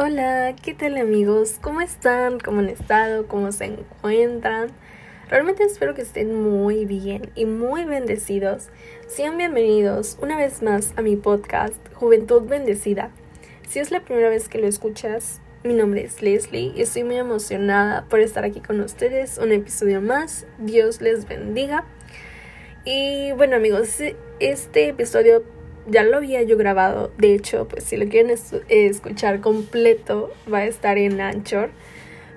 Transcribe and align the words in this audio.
Hola, 0.00 0.54
¿qué 0.62 0.74
tal 0.74 0.96
amigos? 0.96 1.56
¿Cómo 1.60 1.80
están? 1.80 2.38
¿Cómo 2.38 2.60
han 2.60 2.68
estado? 2.68 3.26
¿Cómo 3.26 3.50
se 3.50 3.64
encuentran? 3.64 4.68
Realmente 5.28 5.64
espero 5.64 5.94
que 5.94 6.02
estén 6.02 6.40
muy 6.40 6.84
bien 6.84 7.32
y 7.34 7.46
muy 7.46 7.84
bendecidos. 7.84 8.68
Sean 9.08 9.36
bienvenidos 9.36 10.16
una 10.22 10.36
vez 10.36 10.62
más 10.62 10.92
a 10.94 11.02
mi 11.02 11.16
podcast 11.16 11.74
Juventud 11.94 12.42
Bendecida. 12.42 13.10
Si 13.68 13.80
es 13.80 13.90
la 13.90 14.04
primera 14.04 14.28
vez 14.28 14.48
que 14.48 14.60
lo 14.60 14.68
escuchas, 14.68 15.40
mi 15.64 15.74
nombre 15.74 16.04
es 16.04 16.22
Leslie 16.22 16.72
y 16.76 16.82
estoy 16.82 17.02
muy 17.02 17.16
emocionada 17.16 18.04
por 18.04 18.20
estar 18.20 18.44
aquí 18.44 18.60
con 18.60 18.80
ustedes. 18.80 19.36
Un 19.38 19.50
episodio 19.50 20.00
más. 20.00 20.46
Dios 20.58 21.00
les 21.00 21.26
bendiga. 21.26 21.84
Y 22.84 23.32
bueno 23.32 23.56
amigos, 23.56 23.96
este 24.38 24.90
episodio 24.90 25.42
ya 25.88 26.02
lo 26.02 26.18
había 26.18 26.42
yo 26.42 26.56
grabado. 26.56 27.10
De 27.18 27.34
hecho, 27.34 27.66
pues 27.68 27.84
si 27.84 27.96
lo 27.96 28.08
quieren 28.08 28.36
escuchar 28.68 29.40
completo, 29.40 30.32
va 30.52 30.58
a 30.58 30.66
estar 30.66 30.98
en 30.98 31.20
Anchor. 31.20 31.70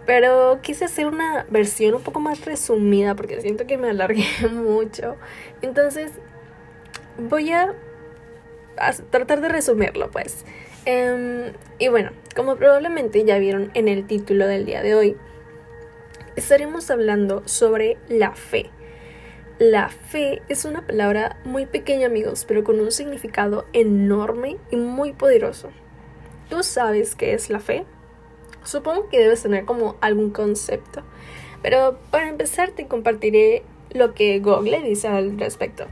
Pero 0.05 0.59
quise 0.61 0.85
hacer 0.85 1.05
una 1.05 1.45
versión 1.49 1.93
un 1.93 2.01
poco 2.01 2.19
más 2.19 2.43
resumida 2.45 3.15
porque 3.15 3.39
siento 3.41 3.67
que 3.67 3.77
me 3.77 3.89
alargué 3.89 4.25
mucho. 4.51 5.15
Entonces, 5.61 6.11
voy 7.17 7.51
a, 7.51 7.73
tratar 9.09 9.41
de 9.41 9.49
resumirlo, 9.49 10.09
pues. 10.09 10.45
Em, 10.85 11.53
y 11.77 11.89
bueno, 11.89 12.11
como 12.35 12.55
probablemente 12.55 13.23
ya 13.23 13.37
vieron 13.37 13.69
en 13.75 13.87
el 13.87 14.07
título 14.07 14.47
del 14.47 14.65
día 14.65 14.81
de 14.81 14.95
hoy, 14.95 15.17
estaremos 16.35 16.89
hablando 16.89 17.43
sobre 17.45 17.97
la 18.09 18.31
fe. 18.31 18.71
La 19.61 19.89
fe 19.89 20.41
es 20.49 20.65
una 20.65 20.87
palabra 20.87 21.37
muy 21.45 21.67
pequeña 21.67 22.07
amigos, 22.07 22.45
pero 22.47 22.63
con 22.63 22.79
un 22.79 22.91
significado 22.91 23.67
enorme 23.73 24.57
y 24.71 24.75
muy 24.75 25.13
poderoso. 25.13 25.69
¿Tú 26.49 26.63
sabes 26.63 27.13
qué 27.13 27.35
es 27.35 27.51
la 27.51 27.59
fe? 27.59 27.85
Supongo 28.63 29.07
que 29.09 29.19
debes 29.19 29.43
tener 29.43 29.65
como 29.65 29.97
algún 30.01 30.31
concepto, 30.31 31.03
pero 31.61 31.99
para 32.09 32.27
empezar 32.27 32.71
te 32.71 32.87
compartiré 32.87 33.61
lo 33.91 34.15
que 34.15 34.39
Google 34.39 34.81
dice 34.81 35.09
al 35.09 35.37
respecto. 35.37 35.85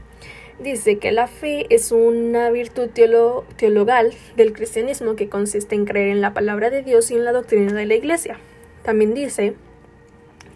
Dice 0.58 0.98
que 0.98 1.12
la 1.12 1.28
fe 1.28 1.72
es 1.72 1.92
una 1.92 2.50
virtud 2.50 2.88
teologal 2.90 4.12
del 4.34 4.52
cristianismo 4.52 5.14
que 5.14 5.28
consiste 5.28 5.76
en 5.76 5.84
creer 5.84 6.08
en 6.08 6.20
la 6.20 6.34
palabra 6.34 6.70
de 6.70 6.82
Dios 6.82 7.12
y 7.12 7.14
en 7.14 7.24
la 7.24 7.30
doctrina 7.30 7.72
de 7.72 7.86
la 7.86 7.94
iglesia. 7.94 8.36
También 8.82 9.14
dice 9.14 9.54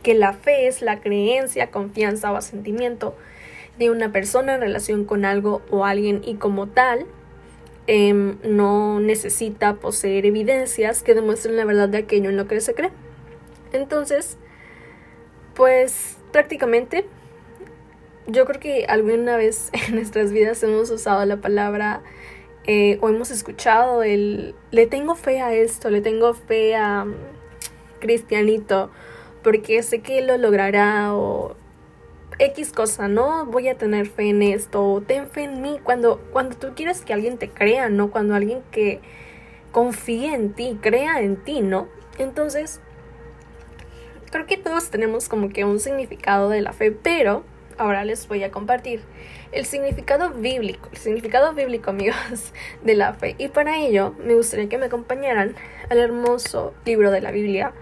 que 0.05 0.14
la 0.14 0.34
fe 0.34 0.69
es 0.69 0.83
la 0.83 1.00
creencia, 1.00 1.72
confianza 1.72 2.30
o 2.30 2.36
asentimiento 2.36 3.16
de 3.78 3.91
una 3.91 4.12
persona 4.12 4.55
en 4.55 4.61
relación 4.61 5.05
con 5.05 5.24
algo 5.24 5.62
o 5.70 5.84
alguien 5.84 6.22
y 6.24 6.36
como 6.36 6.69
tal 6.69 7.06
em, 7.88 8.36
no 8.44 9.00
necesita 9.00 9.74
poseer 9.74 10.27
evidencias 10.27 11.02
que 11.02 11.14
demuestren 11.14 11.56
la 11.56 11.64
verdad 11.64 11.88
de 11.88 11.98
aquello 11.98 12.30
en 12.30 12.36
lo 12.36 12.46
que 12.46 12.61
se 12.61 12.74
cree. 12.74 12.91
Entonces, 13.72 14.36
pues 15.55 16.18
prácticamente 16.30 17.06
yo 18.27 18.44
creo 18.46 18.61
que 18.61 18.86
alguna 18.86 19.36
vez 19.36 19.70
en 19.89 19.96
nuestras 19.96 20.33
vidas 20.33 20.62
hemos 20.62 20.91
usado 20.91 21.24
la 21.24 21.39
palabra 21.39 22.02
eh, 22.66 22.98
o 23.00 23.08
hemos 23.08 23.30
escuchado 23.30 24.02
el 24.02 24.55
le 24.70 24.86
tengo 24.86 25.16
fe 25.16 25.41
a 25.41 25.52
esto, 25.55 25.91
le 25.91 26.00
tengo 26.00 26.34
fe 26.34 26.77
a 26.77 27.05
mm, 27.05 27.14
Cristianito 28.00 28.91
porque 29.45 29.81
sé 29.83 30.00
que 30.00 30.23
lo 30.23 30.39
logrará 30.39 31.14
o 31.14 31.55
X 32.39 32.73
cosa, 32.73 33.06
¿no? 33.06 33.47
Voy 33.47 33.69
a 33.69 33.77
tener 33.77 34.06
fe 34.06 34.31
en 34.31 34.42
esto, 34.42 34.84
o 34.84 35.01
ten 35.01 35.28
fe 35.28 35.45
en 35.45 35.62
mí, 35.62 35.78
cuando, 35.84 36.19
cuando 36.33 36.56
tú 36.56 36.73
quieres 36.75 37.03
que 37.03 37.12
alguien 37.12 37.39
te 37.39 37.48
crea, 37.48 37.89
¿no? 37.91 38.11
Cuando 38.11 38.34
alguien 38.34 38.62
que 38.73 39.01
confíe 39.70 40.34
en 40.34 40.53
ti, 40.53 40.78
crea 40.81 41.20
en 41.20 41.36
ti, 41.36 41.61
¿no? 41.61 41.86
Entonces, 42.19 42.81
creo 44.31 44.47
que 44.47 44.56
todos 44.56 44.91
tenemos 44.91 45.28
como 45.28 45.51
que 45.51 45.64
un 45.64 45.79
significado 45.79 46.48
de 46.48 46.61
la 46.61 46.73
fe, 46.73 46.91
pero 46.91 47.45
ahora 47.79 48.05
les 48.05 48.27
voy 48.29 48.42
a 48.42 48.51
compartir 48.51 49.02
el 49.52 49.67
significado 49.67 50.30
bíblico, 50.30 50.89
el 50.92 50.98
significado 50.98 51.55
bíblico, 51.55 51.91
amigos, 51.91 52.52
de 52.83 52.95
la 52.95 53.14
fe. 53.14 53.36
Y 53.39 53.48
para 53.48 53.79
ello, 53.79 54.14
me 54.24 54.35
gustaría 54.35 54.68
que 54.68 54.79
me 54.79 54.86
acompañaran 54.86 55.55
al 55.91 55.98
hermoso 55.98 56.74
libro 56.85 57.11
de 57.11 57.20
la 57.20 57.30
Biblia, 57.30 57.73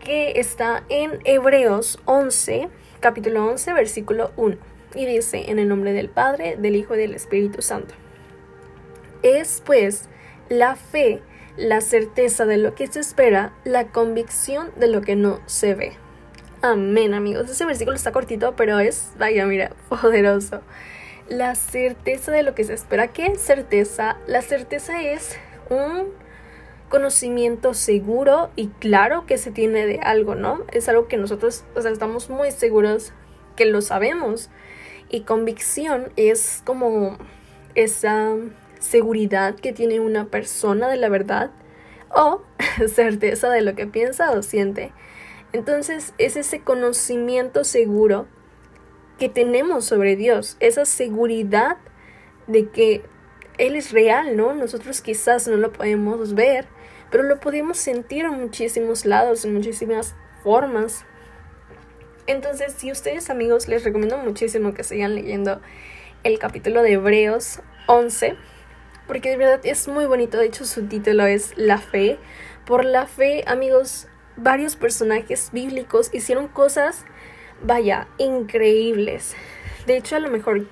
que 0.00 0.40
está 0.40 0.84
en 0.88 1.20
Hebreos 1.24 2.00
11, 2.06 2.68
capítulo 3.00 3.46
11, 3.46 3.72
versículo 3.74 4.32
1. 4.36 4.56
Y 4.94 5.06
dice, 5.06 5.50
en 5.50 5.58
el 5.58 5.68
nombre 5.68 5.92
del 5.92 6.08
Padre, 6.08 6.56
del 6.56 6.74
Hijo 6.74 6.94
y 6.94 6.98
del 6.98 7.14
Espíritu 7.14 7.62
Santo. 7.62 7.94
Es 9.22 9.62
pues 9.64 10.08
la 10.48 10.74
fe, 10.74 11.22
la 11.56 11.80
certeza 11.80 12.46
de 12.46 12.56
lo 12.56 12.74
que 12.74 12.86
se 12.86 13.00
espera, 13.00 13.52
la 13.64 13.88
convicción 13.88 14.70
de 14.76 14.88
lo 14.88 15.02
que 15.02 15.16
no 15.16 15.40
se 15.46 15.74
ve. 15.74 15.92
Amén, 16.62 17.14
amigos. 17.14 17.48
Ese 17.48 17.64
versículo 17.64 17.96
está 17.96 18.12
cortito, 18.12 18.56
pero 18.56 18.78
es, 18.78 19.12
vaya, 19.18 19.46
mira, 19.46 19.70
poderoso. 19.88 20.62
La 21.28 21.54
certeza 21.54 22.32
de 22.32 22.42
lo 22.42 22.54
que 22.54 22.64
se 22.64 22.74
espera. 22.74 23.08
¿Qué 23.08 23.36
certeza? 23.36 24.16
La 24.26 24.42
certeza 24.42 25.00
es 25.00 25.36
un 25.68 26.08
conocimiento 26.90 27.72
seguro 27.72 28.50
y 28.56 28.66
claro 28.66 29.24
que 29.24 29.38
se 29.38 29.50
tiene 29.50 29.86
de 29.86 30.00
algo, 30.00 30.34
¿no? 30.34 30.64
Es 30.72 30.90
algo 30.90 31.08
que 31.08 31.16
nosotros, 31.16 31.64
o 31.74 31.80
sea, 31.80 31.90
estamos 31.90 32.28
muy 32.28 32.50
seguros 32.50 33.14
que 33.56 33.64
lo 33.64 33.80
sabemos. 33.80 34.50
Y 35.08 35.22
convicción 35.22 36.12
es 36.16 36.62
como 36.66 37.16
esa 37.74 38.34
seguridad 38.80 39.54
que 39.54 39.72
tiene 39.72 40.00
una 40.00 40.26
persona 40.26 40.88
de 40.88 40.96
la 40.96 41.08
verdad 41.08 41.50
o 42.10 42.42
certeza 42.92 43.48
de 43.48 43.62
lo 43.62 43.74
que 43.74 43.86
piensa 43.86 44.32
o 44.32 44.42
siente. 44.42 44.92
Entonces 45.52 46.12
es 46.18 46.36
ese 46.36 46.60
conocimiento 46.60 47.64
seguro 47.64 48.26
que 49.18 49.28
tenemos 49.28 49.84
sobre 49.84 50.16
Dios, 50.16 50.56
esa 50.60 50.84
seguridad 50.84 51.76
de 52.46 52.68
que 52.68 53.02
Él 53.60 53.76
es 53.76 53.92
real, 53.92 54.38
¿no? 54.38 54.54
Nosotros 54.54 55.02
quizás 55.02 55.46
no 55.46 55.56
lo 55.56 55.70
podemos 55.70 56.34
ver, 56.34 56.66
pero 57.10 57.22
lo 57.24 57.38
podemos 57.40 57.76
sentir 57.76 58.24
en 58.24 58.40
muchísimos 58.40 59.04
lados, 59.04 59.44
en 59.44 59.52
muchísimas 59.52 60.14
formas. 60.42 61.04
Entonces, 62.26 62.72
si 62.72 62.90
ustedes 62.90 63.28
amigos, 63.28 63.68
les 63.68 63.84
recomiendo 63.84 64.16
muchísimo 64.16 64.72
que 64.72 64.82
sigan 64.82 65.14
leyendo 65.14 65.60
el 66.24 66.38
capítulo 66.38 66.82
de 66.82 66.92
Hebreos 66.92 67.60
11, 67.86 68.34
porque 69.06 69.28
de 69.28 69.36
verdad 69.36 69.60
es 69.64 69.88
muy 69.88 70.06
bonito, 70.06 70.38
de 70.38 70.46
hecho 70.46 70.64
su 70.64 70.86
título 70.86 71.26
es 71.26 71.52
La 71.58 71.76
fe. 71.76 72.18
Por 72.64 72.86
la 72.86 73.06
fe, 73.06 73.44
amigos, 73.46 74.08
varios 74.38 74.74
personajes 74.76 75.50
bíblicos 75.52 76.08
hicieron 76.14 76.48
cosas, 76.48 77.04
vaya, 77.62 78.08
increíbles. 78.16 79.34
De 79.86 79.98
hecho, 79.98 80.16
a 80.16 80.20
lo 80.20 80.30
mejor 80.30 80.66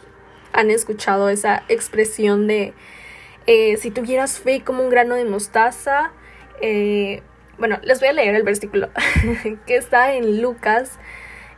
han 0.58 0.72
escuchado 0.72 1.28
esa 1.28 1.62
expresión 1.68 2.48
de 2.48 2.74
eh, 3.46 3.76
si 3.76 3.92
tuvieras 3.92 4.40
fe 4.40 4.64
como 4.64 4.82
un 4.82 4.90
grano 4.90 5.14
de 5.14 5.24
mostaza, 5.24 6.10
eh, 6.60 7.22
bueno, 7.58 7.78
les 7.84 8.00
voy 8.00 8.08
a 8.08 8.12
leer 8.12 8.34
el 8.34 8.42
versículo 8.42 8.90
que 9.66 9.76
está 9.76 10.14
en 10.14 10.42
Lucas 10.42 10.98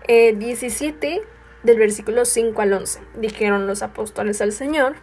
17 0.06 1.14
eh, 1.14 1.22
del 1.62 1.78
versículo 1.78 2.26
5 2.26 2.60
al 2.60 2.74
11. 2.74 3.00
Dijeron 3.16 3.66
los 3.66 3.82
apóstoles 3.82 4.42
al 4.42 4.52
Señor, 4.52 4.96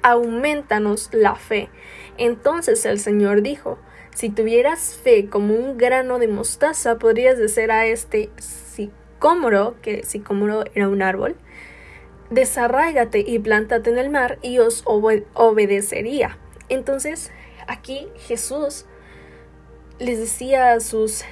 aumentanos 0.00 1.10
la 1.12 1.34
fe. 1.34 1.68
Entonces 2.16 2.86
el 2.86 2.98
Señor 2.98 3.42
dijo, 3.42 3.78
si 4.14 4.30
tuvieras 4.30 4.98
fe 5.04 5.28
como 5.28 5.54
un 5.54 5.76
grano 5.76 6.18
de 6.18 6.28
mostaza, 6.28 6.98
podrías 6.98 7.36
decir 7.36 7.70
a 7.70 7.84
este 7.84 8.30
sicómoro, 8.38 9.76
que 9.82 10.02
sicómoro 10.02 10.64
era 10.74 10.88
un 10.88 11.02
árbol, 11.02 11.36
desarráigate 12.32 13.20
y 13.26 13.38
plántate 13.38 13.90
en 13.90 13.98
el 13.98 14.10
mar 14.10 14.38
y 14.42 14.58
os 14.58 14.82
obedecería. 14.86 16.38
Entonces 16.68 17.30
aquí 17.66 18.08
Jesús 18.26 18.86
les 19.98 20.18
decía 20.18 20.72
a 20.72 20.80
sus 20.80 21.24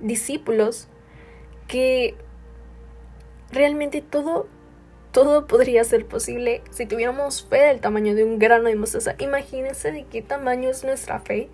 discípulos 0.00 0.88
que 1.66 2.14
realmente 3.50 4.02
todo 4.02 4.46
todo 5.12 5.46
podría 5.46 5.84
ser 5.84 6.06
posible 6.06 6.62
si 6.70 6.86
tuviéramos 6.86 7.46
fe 7.46 7.58
del 7.66 7.80
tamaño 7.80 8.14
de 8.14 8.24
un 8.24 8.38
grano 8.38 8.64
de 8.64 8.76
mostaza. 8.76 9.14
Imagínense 9.18 9.92
de 9.92 10.04
qué 10.04 10.22
tamaño 10.22 10.70
es 10.70 10.84
nuestra 10.84 11.20
fe. 11.20 11.50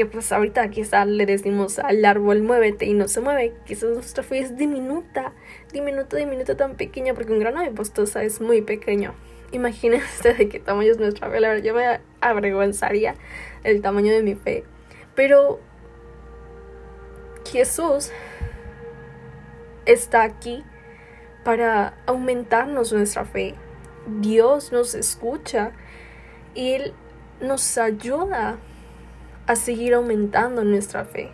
Que 0.00 0.06
pues 0.06 0.32
ahorita 0.32 0.70
quizá 0.70 1.04
le 1.04 1.26
decimos 1.26 1.78
al 1.78 2.02
árbol 2.06 2.40
muévete 2.40 2.86
y 2.86 2.94
no 2.94 3.06
se 3.06 3.20
mueve. 3.20 3.52
Quizás 3.66 3.90
nuestra 3.90 4.22
fe 4.22 4.38
es 4.38 4.56
diminuta, 4.56 5.34
diminuta, 5.74 6.16
diminuta, 6.16 6.56
tan 6.56 6.74
pequeña 6.74 7.12
porque 7.12 7.34
un 7.34 7.38
grano 7.38 7.60
de 7.60 7.68
mostaza 7.68 8.22
es 8.22 8.40
muy 8.40 8.62
pequeño. 8.62 9.12
Imagínense 9.52 10.32
de 10.38 10.48
qué 10.48 10.58
tamaño 10.58 10.92
es 10.92 10.98
nuestra 10.98 11.28
fe. 11.28 11.38
La 11.38 11.48
verdad, 11.48 11.64
yo 11.64 11.74
me 11.74 12.00
avergonzaría 12.22 13.14
el 13.62 13.82
tamaño 13.82 14.10
de 14.10 14.22
mi 14.22 14.36
fe. 14.36 14.64
Pero 15.14 15.60
Jesús 17.46 18.10
está 19.84 20.22
aquí 20.22 20.64
para 21.44 21.92
aumentarnos 22.06 22.90
nuestra 22.94 23.26
fe. 23.26 23.54
Dios 24.06 24.72
nos 24.72 24.94
escucha 24.94 25.72
y 26.54 26.72
Él 26.72 26.94
nos 27.42 27.76
ayuda 27.76 28.56
a 29.50 29.56
seguir 29.56 29.94
aumentando 29.94 30.62
nuestra 30.62 31.04
fe. 31.04 31.32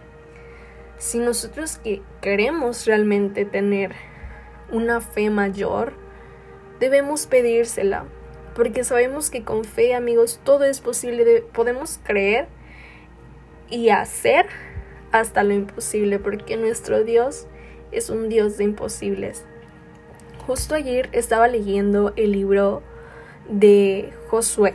Si 0.97 1.19
nosotros 1.19 1.77
que 1.77 2.01
queremos 2.23 2.87
realmente 2.87 3.45
tener 3.45 3.93
una 4.73 5.03
fe 5.03 5.29
mayor, 5.29 5.93
debemos 6.81 7.27
pedírsela, 7.27 8.07
porque 8.55 8.85
sabemos 8.85 9.29
que 9.29 9.45
con 9.45 9.65
fe, 9.65 9.95
amigos, 9.95 10.41
todo 10.45 10.65
es 10.65 10.81
posible, 10.81 11.45
podemos 11.53 12.01
creer 12.05 12.49
y 13.69 13.91
hacer 13.91 14.47
hasta 15.13 15.43
lo 15.43 15.53
imposible, 15.53 16.19
porque 16.19 16.57
nuestro 16.57 17.05
Dios 17.05 17.47
es 17.93 18.09
un 18.09 18.31
Dios 18.31 18.57
de 18.57 18.65
imposibles. 18.65 19.45
Justo 20.47 20.75
ayer 20.75 21.11
estaba 21.13 21.49
leyendo 21.49 22.15
el 22.17 22.33
libro 22.33 22.83
de 23.51 24.11
Josué, 24.31 24.73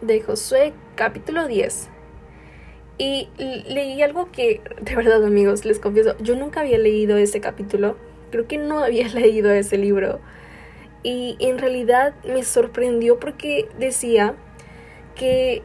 de 0.00 0.22
Josué 0.22 0.72
capítulo 0.96 1.46
10. 1.46 1.97
Y 2.98 3.28
leí 3.38 4.02
algo 4.02 4.30
que, 4.32 4.60
de 4.80 4.96
verdad 4.96 5.24
amigos, 5.24 5.64
les 5.64 5.78
confieso, 5.78 6.16
yo 6.18 6.34
nunca 6.34 6.60
había 6.60 6.78
leído 6.78 7.16
ese 7.16 7.40
capítulo, 7.40 7.96
creo 8.30 8.48
que 8.48 8.58
no 8.58 8.80
había 8.80 9.08
leído 9.14 9.50
ese 9.52 9.78
libro. 9.78 10.20
Y 11.04 11.36
en 11.38 11.58
realidad 11.58 12.14
me 12.24 12.42
sorprendió 12.42 13.20
porque 13.20 13.68
decía 13.78 14.34
que 15.14 15.62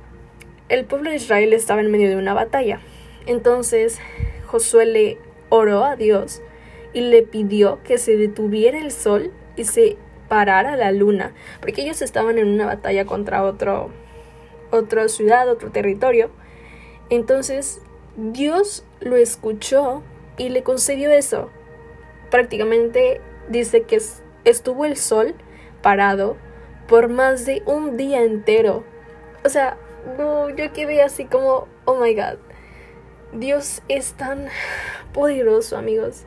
el 0.70 0.86
pueblo 0.86 1.10
de 1.10 1.16
Israel 1.16 1.54
estaba 1.54 1.82
en 1.82 1.92
medio 1.92 2.10
de 2.10 2.18
una 2.18 2.34
batalla. 2.34 2.80
Entonces 3.26 4.00
Josué 4.46 4.86
le 4.86 5.18
oró 5.50 5.84
a 5.84 5.96
Dios 5.96 6.42
y 6.94 7.02
le 7.02 7.24
pidió 7.24 7.82
que 7.84 7.98
se 7.98 8.16
detuviera 8.16 8.78
el 8.78 8.92
sol 8.92 9.32
y 9.56 9.66
se 9.66 9.98
parara 10.30 10.78
la 10.78 10.92
luna, 10.92 11.34
porque 11.62 11.82
ellos 11.82 12.02
estaban 12.02 12.38
en 12.38 12.48
una 12.48 12.66
batalla 12.66 13.06
contra 13.06 13.44
otro 13.44 13.92
otra 14.72 15.08
ciudad, 15.08 15.48
otro 15.50 15.72
territorio. 15.72 16.32
Entonces 17.10 17.82
Dios 18.16 18.86
lo 19.00 19.16
escuchó 19.16 20.04
y 20.38 20.50
le 20.50 20.64
concedió 20.64 21.12
eso. 21.12 21.50
Prácticamente 22.30 23.22
dice 23.50 23.84
que 23.84 24.02
estuvo 24.46 24.86
el 24.86 24.98
sol 24.98 25.36
parado 25.82 26.38
por 26.88 27.10
más 27.10 27.46
de 27.46 27.64
un 27.66 27.98
día 27.98 28.24
entero. 28.24 28.84
O 29.46 29.50
sea, 29.50 29.78
no, 30.18 30.50
yo 30.50 30.72
quedé 30.74 31.02
así 31.02 31.26
como, 31.26 31.68
oh 31.86 31.96
my 31.96 32.14
god. 32.14 32.38
Dios 33.34 33.82
es 33.88 34.14
tan 34.14 34.48
poderoso, 35.14 35.78
amigos. 35.78 36.26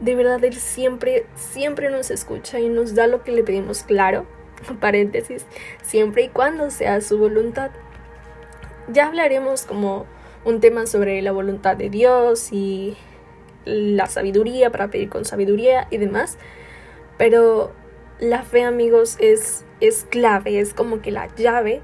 De 0.00 0.14
verdad, 0.14 0.42
Él 0.44 0.54
siempre, 0.54 1.26
siempre 1.34 1.90
nos 1.90 2.10
escucha 2.10 2.58
y 2.58 2.68
nos 2.68 2.94
da 2.94 3.06
lo 3.06 3.22
que 3.22 3.32
le 3.32 3.42
pedimos, 3.42 3.84
claro, 3.84 4.26
paréntesis, 4.80 5.46
siempre 5.82 6.24
y 6.24 6.28
cuando 6.28 6.70
sea 6.70 7.00
su 7.00 7.18
voluntad. 7.18 7.70
Ya 8.88 9.06
hablaremos 9.06 9.64
como 9.64 10.06
un 10.44 10.60
tema 10.60 10.86
sobre 10.86 11.22
la 11.22 11.32
voluntad 11.32 11.76
de 11.76 11.88
Dios 11.88 12.52
y 12.52 12.96
la 13.64 14.06
sabiduría 14.06 14.70
para 14.70 14.88
pedir 14.88 15.08
con 15.08 15.24
sabiduría 15.24 15.86
y 15.90 15.98
demás, 15.98 16.36
pero 17.16 17.72
la 18.18 18.42
fe, 18.42 18.64
amigos, 18.64 19.16
es, 19.20 19.64
es 19.80 20.04
clave, 20.08 20.58
es 20.60 20.74
como 20.74 21.00
que 21.00 21.10
la 21.10 21.28
llave, 21.34 21.82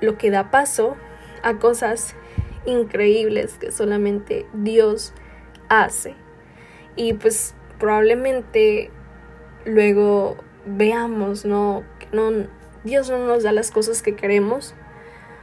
lo 0.00 0.16
que 0.18 0.30
da 0.30 0.50
paso 0.50 0.96
a 1.42 1.58
cosas 1.58 2.14
increíbles 2.66 3.54
que 3.58 3.72
solamente 3.72 4.46
Dios 4.52 5.12
hace. 5.68 6.14
Y 6.96 7.14
pues 7.14 7.54
probablemente 7.78 8.90
luego 9.64 10.36
veamos, 10.66 11.44
¿no? 11.44 11.84
No, 12.12 12.30
Dios 12.84 13.10
no 13.10 13.18
nos 13.26 13.42
da 13.42 13.52
las 13.52 13.70
cosas 13.70 14.02
que 14.02 14.16
queremos. 14.16 14.74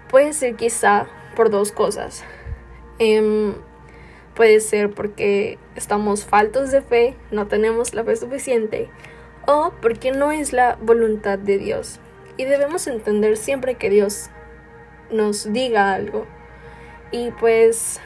Puede 0.10 0.34
ser 0.34 0.56
quizá 0.56 1.08
por 1.36 1.50
dos 1.50 1.72
cosas. 1.72 2.24
Em, 3.00 3.54
puede 4.36 4.60
ser 4.60 4.92
porque 4.92 5.58
estamos 5.76 6.26
faltos 6.26 6.72
de 6.72 6.82
fe, 6.82 7.16
no 7.32 7.48
tenemos 7.48 7.94
la 7.94 8.04
fe 8.04 8.16
suficiente, 8.16 8.90
o 9.46 9.74
porque 9.82 10.12
no 10.12 10.32
es 10.32 10.54
la 10.54 10.78
voluntad 10.82 11.38
de 11.38 11.58
Dios. 11.58 12.00
Y 12.38 12.46
debemos 12.46 12.88
entender 12.88 13.38
siempre 13.38 13.76
que 13.76 13.90
Dios 13.90 14.30
nos 15.12 15.52
diga 15.52 15.94
algo 15.94 16.26
y 17.12 17.32
pues 17.32 18.00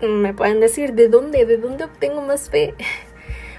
me 0.00 0.34
pueden 0.34 0.60
decir, 0.60 0.94
¿de 0.94 1.08
dónde? 1.08 1.44
¿De 1.46 1.56
dónde 1.56 1.84
obtengo 1.84 2.22
más 2.22 2.50
fe? 2.50 2.74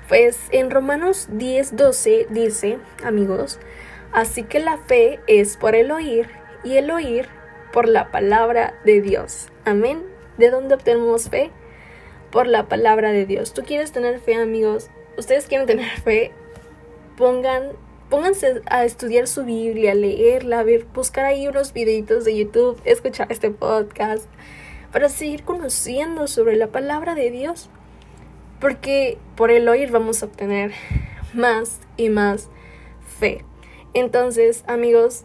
Pues 0.07 0.37
en 0.51 0.69
Romanos 0.69 1.29
10, 1.31 1.77
12 1.77 2.27
dice, 2.29 2.77
amigos, 3.03 3.59
así 4.15 4.43
que 4.43 4.59
la 4.59 4.77
fe 4.77 5.19
es 5.27 5.57
por 5.57 5.75
el 5.75 5.91
oír 5.91 6.27
y 6.63 6.77
el 6.77 6.89
oír 6.89 7.27
por 7.71 7.87
la 7.87 8.09
palabra 8.09 8.73
de 8.85 9.01
Dios. 9.01 9.49
Amén. 9.65 10.03
¿De 10.37 10.49
dónde 10.49 10.75
obtenemos 10.75 11.29
fe? 11.29 11.51
Por 12.31 12.47
la 12.47 12.67
palabra 12.67 13.11
de 13.11 13.25
Dios. 13.25 13.53
¿Tú 13.53 13.63
quieres 13.63 13.91
tener 13.91 14.19
fe, 14.19 14.35
amigos? 14.35 14.89
¿Ustedes 15.17 15.45
quieren 15.45 15.67
tener 15.67 15.89
fe? 16.03 16.31
Pongan 17.17 17.73
pónganse 18.09 18.61
a 18.67 18.85
estudiar 18.85 19.27
su 19.27 19.43
Biblia, 19.43 19.95
leerla, 19.95 20.63
ver, 20.63 20.85
buscar 20.93 21.25
ahí 21.25 21.47
unos 21.47 21.73
videitos 21.73 22.23
de 22.25 22.37
YouTube, 22.37 22.79
escuchar 22.85 23.31
este 23.31 23.51
podcast, 23.51 24.25
para 24.91 25.09
seguir 25.09 25.43
conociendo 25.43 26.27
sobre 26.27 26.55
la 26.55 26.67
palabra 26.67 27.15
de 27.15 27.31
Dios. 27.31 27.69
Porque 28.59 29.17
por 29.35 29.51
el 29.51 29.67
oír 29.67 29.91
vamos 29.91 30.23
a 30.23 30.27
obtener 30.27 30.71
más 31.33 31.81
y 31.97 32.09
más 32.09 32.49
fe. 33.19 33.43
Entonces, 33.95 34.65
amigos, 34.67 35.23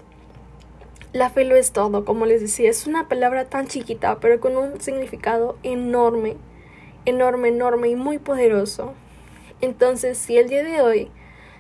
la 1.13 1.29
fe 1.29 1.45
lo 1.45 1.57
es 1.57 1.73
todo, 1.73 2.05
como 2.05 2.25
les 2.25 2.41
decía, 2.41 2.71
es 2.71 2.87
una 2.87 3.09
palabra 3.09 3.45
tan 3.45 3.67
chiquita, 3.67 4.21
pero 4.21 4.39
con 4.39 4.57
un 4.57 4.81
significado 4.81 5.59
enorme, 5.65 6.37
enorme, 7.05 7.49
enorme 7.49 7.89
y 7.89 7.97
muy 7.97 8.19
poderoso. 8.19 8.95
Entonces, 9.61 10.19
si 10.19 10.39
el 10.39 10.49
día 10.49 10.63
de 10.63 10.83
hoy 10.83 11.11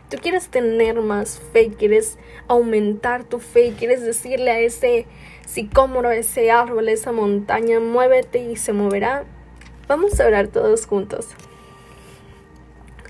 tú 0.09 0.19
quieres 0.23 0.51
tener 0.51 1.01
más 1.01 1.41
fe, 1.53 1.71
quieres 1.77 2.17
aumentar 2.47 3.25
tu 3.25 3.41
fe, 3.41 3.75
quieres 3.77 4.03
decirle 4.03 4.53
a 4.53 4.61
ese 4.61 5.07
sicómoro, 5.49 6.11
a 6.11 6.15
ese 6.15 6.53
árbol, 6.53 6.87
a 6.87 6.93
esa 6.93 7.11
montaña, 7.11 7.81
muévete 7.81 8.39
y 8.39 8.55
se 8.55 8.73
moverá, 8.73 9.25
vamos 9.89 10.21
a 10.21 10.27
orar 10.29 10.47
todos 10.47 10.87
juntos. 10.87 11.27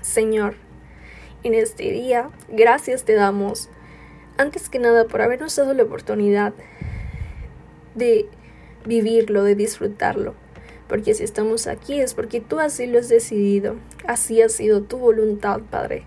Señor, 0.01 0.55
en 1.43 1.53
este 1.53 1.91
día, 1.91 2.31
gracias 2.49 3.05
te 3.05 3.13
damos, 3.13 3.69
antes 4.37 4.69
que 4.69 4.79
nada, 4.79 5.05
por 5.05 5.21
habernos 5.21 5.55
dado 5.55 5.73
la 5.73 5.83
oportunidad 5.83 6.53
de 7.95 8.27
vivirlo, 8.85 9.43
de 9.43 9.55
disfrutarlo. 9.55 10.35
Porque 10.87 11.13
si 11.13 11.23
estamos 11.23 11.67
aquí 11.67 11.99
es 11.99 12.13
porque 12.13 12.41
tú 12.41 12.59
así 12.59 12.85
lo 12.85 12.99
has 12.99 13.07
decidido, 13.07 13.75
así 14.05 14.41
ha 14.41 14.49
sido 14.49 14.81
tu 14.81 14.97
voluntad, 14.97 15.61
Padre. 15.69 16.03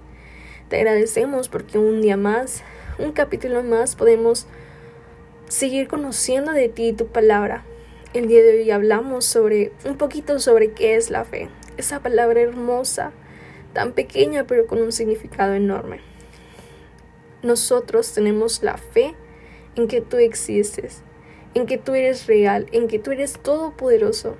Te 0.69 0.77
agradecemos 0.77 1.49
porque 1.49 1.79
un 1.79 2.03
día 2.03 2.17
más, 2.17 2.63
un 2.99 3.13
capítulo 3.13 3.63
más, 3.63 3.97
podemos 3.97 4.47
seguir 5.49 5.89
conociendo 5.89 6.53
de 6.53 6.69
ti 6.69 6.89
y 6.89 6.93
tu 6.93 7.07
palabra. 7.07 7.65
El 8.13 8.29
día 8.29 8.43
de 8.43 8.61
hoy 8.61 8.71
hablamos 8.71 9.25
sobre 9.25 9.73
un 9.85 9.97
poquito 9.97 10.39
sobre 10.39 10.73
qué 10.73 10.97
es 10.97 11.11
la 11.11 11.25
fe. 11.25 11.49
Esa 11.77 12.01
palabra 12.01 12.41
hermosa, 12.41 13.13
tan 13.73 13.93
pequeña 13.93 14.45
pero 14.47 14.67
con 14.67 14.81
un 14.81 14.93
significado 14.93 15.55
enorme. 15.55 16.14
Nosotros 17.45 18.11
tenemos 18.15 18.63
la 18.63 18.79
fe 18.79 19.15
en 19.77 19.87
que 19.87 20.01
tú 20.01 20.17
existes, 20.17 21.03
en 21.53 21.67
que 21.67 21.77
tú 21.77 21.93
eres 21.93 22.27
real, 22.27 22.67
en 22.73 22.89
que 22.89 22.99
tú 22.99 23.11
eres 23.11 23.35
todopoderoso. 23.35 24.37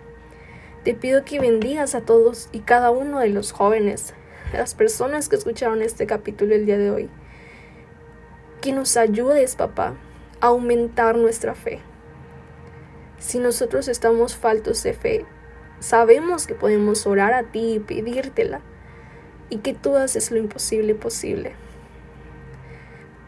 Te 0.85 0.95
pido 0.95 1.23
que 1.23 1.39
bendigas 1.39 1.95
a 1.95 2.01
todos 2.01 2.49
y 2.51 2.61
cada 2.61 2.91
uno 2.91 3.21
de 3.21 3.29
los 3.29 3.53
jóvenes, 3.53 4.15
las 4.55 4.75
personas 4.75 5.29
que 5.29 5.37
escucharon 5.37 5.83
este 5.83 6.07
capítulo 6.07 6.55
el 6.55 6.65
día 6.65 6.79
de 6.79 6.91
hoy. 6.91 7.11
Que 8.63 8.73
nos 8.73 8.97
ayudes, 8.97 9.55
papá, 9.55 9.93
a 10.41 10.47
aumentar 10.47 11.19
nuestra 11.19 11.55
fe. 11.55 11.81
Si 13.19 13.39
nosotros 13.39 13.87
estamos 13.89 14.35
faltos 14.35 14.83
de 14.83 14.95
fe, 14.95 15.27
sabemos 15.79 16.47
que 16.47 16.55
podemos 16.55 17.07
orar 17.07 17.35
a 17.35 17.43
ti 17.43 17.75
y 17.75 17.81
pedírtela 17.81 18.63
y 19.51 19.59
que 19.59 19.75
tú 19.75 19.95
haces 19.95 20.31
lo 20.31 20.39
imposible 20.39 20.95
posible. 20.95 21.53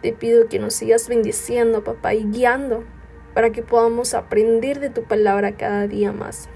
Te 0.03 0.13
pido 0.13 0.49
que 0.49 0.59
nos 0.59 0.75
sigas 0.75 1.09
bendiciendo, 1.09 1.85
papá, 1.85 2.15
y 2.15 2.25
guiando 2.25 2.85
para 3.35 3.51
que 3.51 3.63
podamos 3.63 4.15
aprender 4.15 4.81
de 4.81 4.91
tu 4.91 5.05
palabra 5.05 5.57
cada 5.57 5.87
día 5.87 6.13
más. 6.13 6.49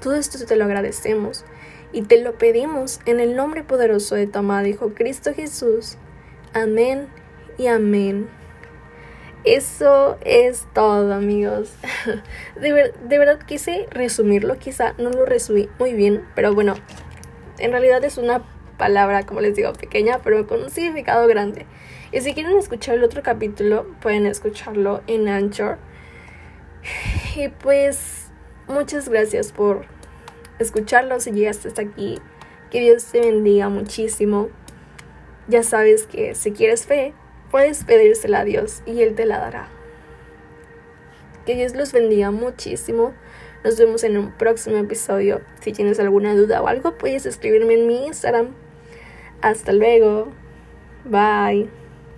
Todo 0.00 0.14
esto 0.14 0.38
te 0.44 0.56
lo 0.56 0.64
agradecemos 0.64 1.44
y 1.92 2.02
te 2.02 2.20
lo 2.22 2.38
pedimos 2.38 3.00
en 3.06 3.20
el 3.20 3.36
nombre 3.36 3.64
poderoso 3.64 4.14
de 4.14 4.26
tu 4.26 4.38
amado 4.38 4.66
Hijo 4.66 4.94
Cristo 4.94 5.32
Jesús. 5.34 5.96
Amén 6.52 7.08
y 7.58 7.66
amén. 7.66 8.28
Eso 9.44 10.18
es 10.22 10.66
todo, 10.74 11.14
amigos. 11.14 11.72
De, 12.60 12.92
de, 13.08 13.18
verdad 13.18 13.38
quise 13.46 13.86
resumirlo, 13.90 14.58
quizá 14.58 14.92
no 14.98 15.10
lo 15.10 15.24
resumí 15.24 15.68
muy 15.78 15.94
bien, 15.94 16.26
pero 16.34 16.54
bueno, 16.54 16.74
en 17.58 17.70
realidad 17.70 18.04
es 18.04 18.18
una 18.18 18.42
palabra, 18.80 19.26
como 19.26 19.42
les 19.42 19.54
digo, 19.54 19.74
pequeña, 19.74 20.20
pero 20.24 20.46
con 20.46 20.62
un 20.62 20.70
significado 20.70 21.28
grande. 21.28 21.66
Y 22.12 22.22
si 22.22 22.32
quieren 22.32 22.56
escuchar 22.56 22.94
el 22.96 23.04
otro 23.04 23.22
capítulo, 23.22 23.86
pueden 24.00 24.24
escucharlo 24.26 25.02
en 25.06 25.28
Anchor. 25.28 25.78
Y 27.36 27.48
pues 27.48 28.32
muchas 28.66 29.08
gracias 29.08 29.52
por 29.52 29.84
escucharlo 30.58 31.20
si 31.20 31.30
llegaste 31.30 31.68
hasta 31.68 31.82
aquí. 31.82 32.18
Que 32.70 32.80
Dios 32.80 33.04
te 33.04 33.20
bendiga 33.20 33.68
muchísimo. 33.68 34.48
Ya 35.46 35.62
sabes 35.62 36.06
que 36.06 36.34
si 36.34 36.52
quieres 36.52 36.86
fe, 36.86 37.12
puedes 37.50 37.84
pedírsela 37.84 38.40
a 38.40 38.44
Dios 38.44 38.82
y 38.86 39.02
Él 39.02 39.14
te 39.14 39.26
la 39.26 39.38
dará. 39.38 39.68
Que 41.44 41.54
Dios 41.54 41.74
los 41.74 41.92
bendiga 41.92 42.30
muchísimo. 42.30 43.12
Nos 43.62 43.78
vemos 43.78 44.04
en 44.04 44.16
un 44.16 44.32
próximo 44.32 44.78
episodio. 44.78 45.42
Si 45.60 45.72
tienes 45.72 46.00
alguna 46.00 46.34
duda 46.34 46.62
o 46.62 46.66
algo, 46.66 46.96
puedes 46.96 47.26
escribirme 47.26 47.74
en 47.74 47.86
mi 47.86 48.06
Instagram. 48.06 48.54
Hasta 49.42 49.72
luego. 49.72 50.32
Bye. 51.04 51.79